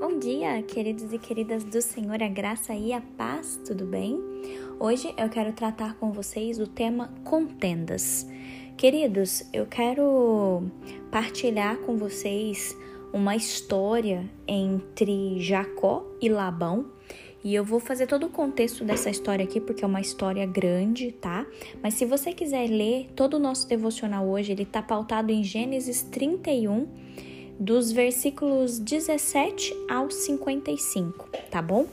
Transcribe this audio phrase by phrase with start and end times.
[0.00, 4.18] Bom dia, queridos e queridas do Senhor, a graça e a paz, tudo bem?
[4.78, 8.26] Hoje eu quero tratar com vocês o tema contendas.
[8.78, 10.62] Queridos, eu quero
[11.10, 12.74] partilhar com vocês
[13.12, 16.86] uma história entre Jacó e Labão.
[17.44, 21.12] E eu vou fazer todo o contexto dessa história aqui porque é uma história grande,
[21.12, 21.46] tá?
[21.82, 26.02] Mas se você quiser ler todo o nosso devocional hoje, ele tá pautado em Gênesis
[26.02, 26.88] 31
[27.60, 31.86] dos versículos 17 ao 55, tá bom?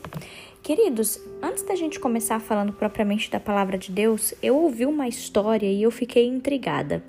[0.64, 5.70] Queridos, antes da gente começar falando propriamente da palavra de Deus, eu ouvi uma história
[5.70, 7.04] e eu fiquei intrigada.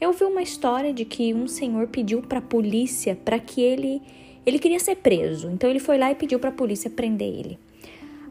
[0.00, 4.00] Eu ouvi uma história de que um senhor pediu para a polícia para que ele
[4.46, 5.50] ele queria ser preso.
[5.50, 7.58] Então ele foi lá e pediu para a polícia prender ele.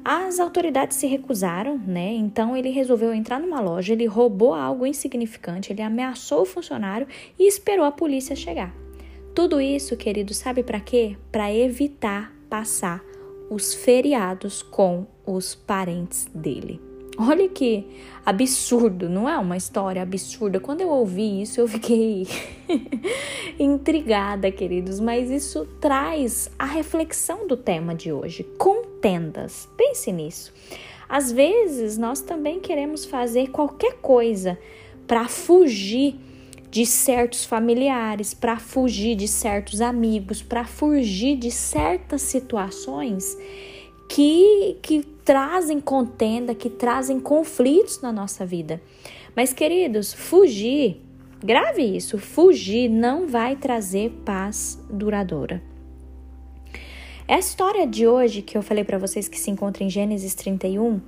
[0.06, 2.14] As autoridades se recusaram, né?
[2.14, 7.08] Então ele resolveu entrar numa loja, ele roubou algo insignificante, ele ameaçou o funcionário
[7.40, 8.83] e esperou a polícia chegar.
[9.36, 11.18] Tudo isso, querido, sabe para quê?
[11.32, 13.04] Para evitar passar
[13.50, 16.80] os feriados com os parentes dele.
[17.18, 17.84] Olha que
[18.24, 20.60] absurdo, não é uma história absurda?
[20.60, 22.28] Quando eu ouvi isso, eu fiquei
[23.58, 29.68] intrigada, queridos, mas isso traz a reflexão do tema de hoje: contendas.
[29.76, 30.54] Pense nisso.
[31.10, 34.58] Às vezes, nós também queremos fazer qualquer coisa
[35.08, 36.16] para fugir
[36.74, 43.38] de certos familiares, para fugir de certos amigos, para fugir de certas situações
[44.10, 48.82] que, que trazem contenda, que trazem conflitos na nossa vida.
[49.36, 51.00] Mas, queridos, fugir,
[51.44, 55.62] grave isso, fugir não vai trazer paz duradoura.
[57.28, 61.00] A história de hoje que eu falei para vocês que se encontra em Gênesis 31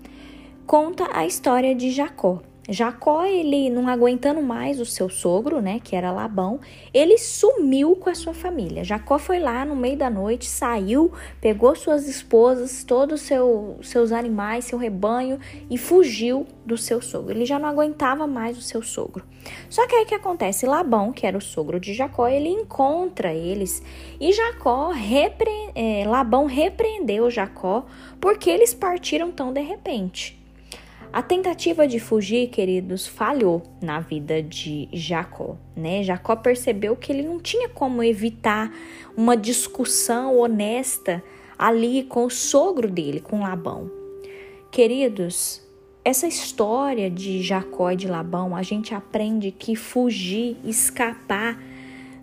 [0.68, 2.44] conta a história de Jacó.
[2.68, 6.60] Jacó, ele não aguentando mais o seu sogro, né, que era Labão,
[6.92, 8.84] ele sumiu com a sua família.
[8.84, 14.12] Jacó foi lá no meio da noite, saiu, pegou suas esposas, todos os seu, seus
[14.12, 15.40] animais, seu rebanho
[15.70, 17.32] e fugiu do seu sogro.
[17.32, 19.24] Ele já não aguentava mais o seu sogro.
[19.70, 20.66] Só que aí que acontece?
[20.66, 23.84] Labão, que era o sogro de Jacó, ele encontra eles
[24.20, 25.52] e Jacó repre...
[25.76, 27.86] É, Labão repreendeu Jacó
[28.20, 30.45] porque eles partiram tão de repente.
[31.16, 36.04] A tentativa de fugir, queridos, falhou na vida de Jacó, né?
[36.04, 38.70] Jacó percebeu que ele não tinha como evitar
[39.16, 41.24] uma discussão honesta
[41.58, 43.90] ali com o sogro dele, com Labão.
[44.70, 45.62] Queridos,
[46.04, 51.58] essa história de Jacó e de Labão, a gente aprende que fugir, escapar,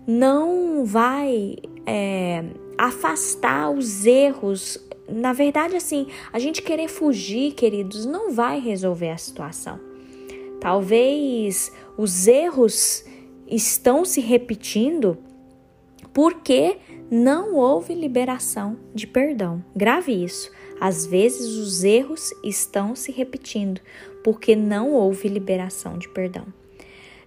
[0.05, 1.55] não vai
[1.87, 2.43] é,
[2.77, 4.77] afastar os erros
[5.07, 9.79] na verdade, assim, a gente querer fugir, queridos, não vai resolver a situação.
[10.59, 13.03] Talvez os erros
[13.47, 15.17] estão se repetindo
[16.13, 16.77] porque
[17.11, 19.63] não houve liberação de perdão.
[19.75, 20.49] Grave isso.
[20.79, 23.81] Às vezes os erros estão se repetindo
[24.23, 26.45] porque não houve liberação de perdão.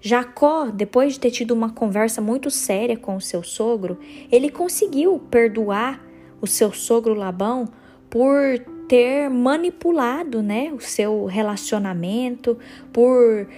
[0.00, 3.98] Jacó, depois de ter tido uma conversa muito séria com o seu sogro,
[4.30, 6.05] ele conseguiu perdoar
[6.46, 7.68] o seu sogro Labão
[8.08, 8.32] por
[8.88, 12.56] ter manipulado, né, o seu relacionamento,
[12.92, 13.48] por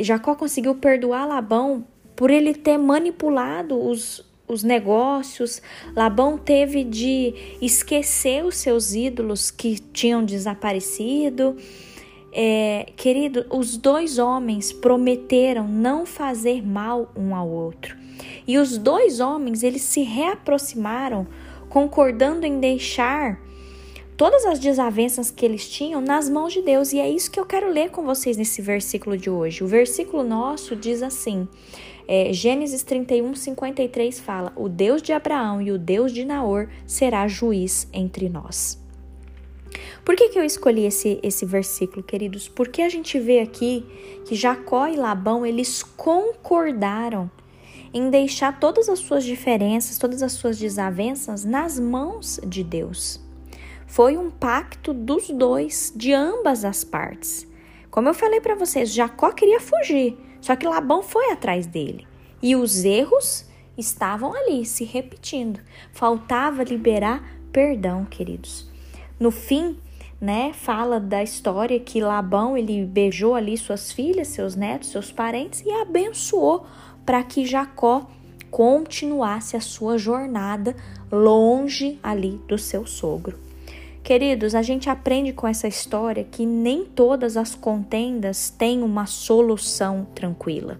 [0.00, 1.84] Jacó conseguiu perdoar Labão
[2.14, 5.60] por ele ter manipulado os, os negócios.
[5.96, 11.56] Labão teve de esquecer os seus ídolos que tinham desaparecido.
[12.32, 17.96] É, querido, os dois homens prometeram não fazer mal um ao outro.
[18.46, 21.26] E os dois homens, eles se reaproximaram
[21.72, 23.40] concordando em deixar
[24.14, 26.92] todas as desavenças que eles tinham nas mãos de Deus.
[26.92, 29.64] E é isso que eu quero ler com vocês nesse versículo de hoje.
[29.64, 31.48] O versículo nosso diz assim:
[32.06, 37.26] é, Gênesis 31, 53 fala: O Deus de Abraão e o Deus de Naor será
[37.26, 38.78] juiz entre nós.
[40.04, 42.48] Por que, que eu escolhi esse, esse versículo, queridos?
[42.48, 43.86] Porque a gente vê aqui
[44.26, 47.30] que Jacó e Labão eles concordaram
[47.92, 53.20] em deixar todas as suas diferenças, todas as suas desavenças nas mãos de Deus.
[53.86, 57.46] Foi um pacto dos dois, de ambas as partes.
[57.90, 62.06] Como eu falei para vocês, Jacó queria fugir, só que Labão foi atrás dele.
[62.42, 63.44] E os erros
[63.76, 65.60] estavam ali, se repetindo.
[65.92, 67.22] Faltava liberar
[67.52, 68.66] perdão, queridos.
[69.20, 69.78] No fim,
[70.18, 75.62] né, fala da história que Labão ele beijou ali suas filhas, seus netos, seus parentes
[75.66, 76.64] e abençoou
[77.04, 78.06] para que Jacó
[78.50, 80.76] continuasse a sua jornada
[81.10, 83.38] longe ali do seu sogro.
[84.02, 90.06] Queridos, a gente aprende com essa história que nem todas as contendas têm uma solução
[90.14, 90.78] tranquila.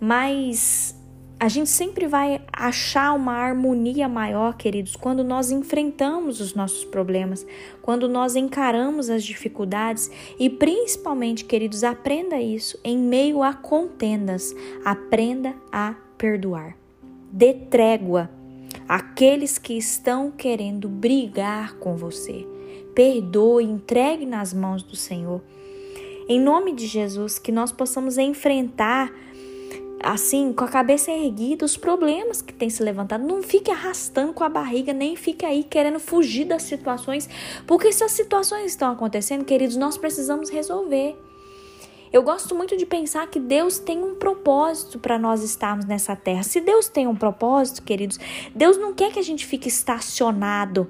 [0.00, 0.96] Mas
[1.38, 7.46] a gente sempre vai achar uma harmonia maior, queridos, quando nós enfrentamos os nossos problemas,
[7.82, 14.54] quando nós encaramos as dificuldades e principalmente, queridos, aprenda isso em meio a contendas.
[14.84, 16.76] Aprenda a perdoar.
[17.30, 18.30] Dê trégua
[18.88, 22.46] àqueles que estão querendo brigar com você.
[22.94, 25.42] Perdoe, entregue nas mãos do Senhor.
[26.28, 29.12] Em nome de Jesus, que nós possamos enfrentar
[30.04, 33.26] assim, com a cabeça erguida, os problemas que tem se levantado.
[33.26, 37.28] Não fique arrastando com a barriga, nem fique aí querendo fugir das situações,
[37.66, 41.16] porque se as situações estão acontecendo, queridos, nós precisamos resolver.
[42.12, 46.44] Eu gosto muito de pensar que Deus tem um propósito para nós estarmos nessa terra.
[46.44, 48.20] Se Deus tem um propósito, queridos,
[48.54, 50.88] Deus não quer que a gente fique estacionado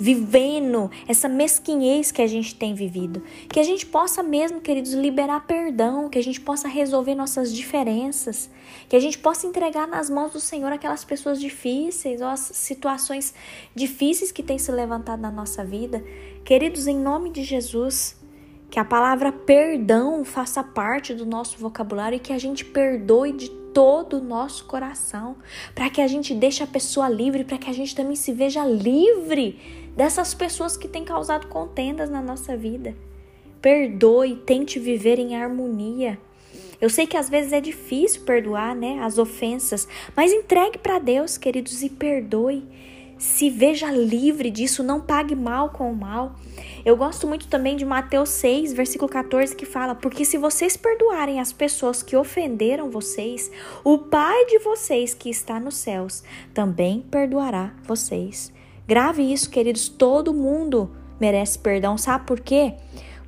[0.00, 3.22] vivendo essa mesquinhez que a gente tem vivido.
[3.50, 8.48] Que a gente possa mesmo, queridos, liberar perdão, que a gente possa resolver nossas diferenças,
[8.88, 13.34] que a gente possa entregar nas mãos do Senhor aquelas pessoas difíceis ou as situações
[13.74, 16.02] difíceis que têm se levantado na nossa vida.
[16.46, 18.16] Queridos, em nome de Jesus,
[18.70, 23.50] que a palavra perdão faça parte do nosso vocabulário e que a gente perdoe de
[23.72, 25.36] todo o nosso coração,
[25.74, 28.64] para que a gente deixe a pessoa livre, para que a gente também se veja
[28.64, 32.94] livre dessas pessoas que têm causado contendas na nossa vida.
[33.60, 36.18] Perdoe, tente viver em harmonia.
[36.80, 41.36] Eu sei que às vezes é difícil perdoar, né, as ofensas, mas entregue para Deus,
[41.36, 42.66] queridos, e perdoe
[43.20, 46.34] se veja livre disso, não pague mal com o mal.
[46.86, 51.38] Eu gosto muito também de Mateus 6, versículo 14, que fala: Porque se vocês perdoarem
[51.38, 53.50] as pessoas que ofenderam vocês,
[53.84, 58.50] o Pai de vocês que está nos céus também perdoará vocês.
[58.90, 60.90] Grave isso, queridos, todo mundo
[61.20, 61.96] merece perdão.
[61.96, 62.74] Sabe por quê?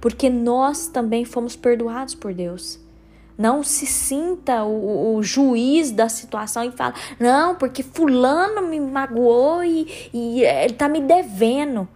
[0.00, 2.80] Porque nós também fomos perdoados por Deus.
[3.38, 9.62] Não se sinta o, o, juiz da situação e fala, não, porque fulano me magoou
[9.62, 11.86] e, e ele tá me devendo.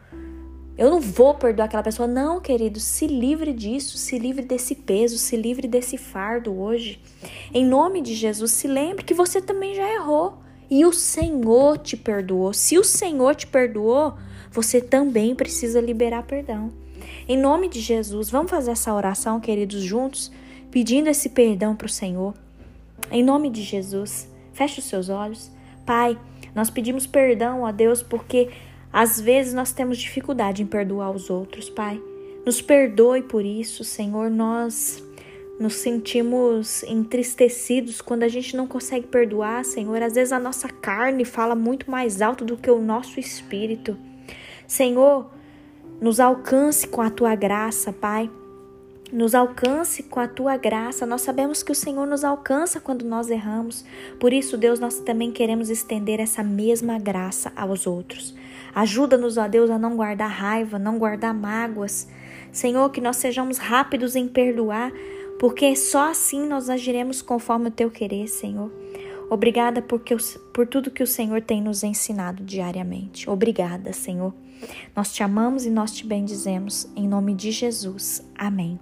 [0.78, 2.06] Eu não vou perdoar aquela pessoa.
[2.06, 7.02] Não, querido, se livre disso, se livre desse peso, se livre desse fardo hoje.
[7.52, 11.96] Em nome de Jesus, se lembre que você também já errou e o Senhor te
[11.96, 12.52] perdoou.
[12.52, 14.14] Se o Senhor te perdoou,
[14.50, 16.72] você também precisa liberar perdão.
[17.28, 20.30] Em nome de Jesus, vamos fazer essa oração, queridos, juntos?
[20.76, 22.34] pedindo esse perdão para o Senhor.
[23.10, 25.50] Em nome de Jesus, feche os seus olhos.
[25.86, 26.18] Pai,
[26.54, 28.50] nós pedimos perdão a Deus porque
[28.92, 31.98] às vezes nós temos dificuldade em perdoar os outros, Pai.
[32.44, 34.30] Nos perdoe por isso, Senhor.
[34.30, 35.02] Nós
[35.58, 40.02] nos sentimos entristecidos quando a gente não consegue perdoar, Senhor.
[40.02, 43.96] Às vezes a nossa carne fala muito mais alto do que o nosso espírito.
[44.66, 45.30] Senhor,
[46.00, 48.30] nos alcance com a tua graça, Pai
[49.12, 51.06] nos alcance com a tua graça.
[51.06, 53.84] Nós sabemos que o Senhor nos alcança quando nós erramos.
[54.18, 58.34] Por isso, Deus, nós também queremos estender essa mesma graça aos outros.
[58.74, 62.08] Ajuda-nos, ó Deus, a não guardar raiva, não guardar mágoas.
[62.52, 64.92] Senhor, que nós sejamos rápidos em perdoar,
[65.38, 68.70] porque só assim nós agiremos conforme o teu querer, Senhor.
[69.28, 70.16] Obrigada porque,
[70.52, 73.28] por tudo que o Senhor tem nos ensinado diariamente.
[73.28, 74.32] Obrigada, Senhor.
[74.94, 76.88] Nós te amamos e nós te bendizemos.
[76.94, 78.24] Em nome de Jesus.
[78.36, 78.78] Amém.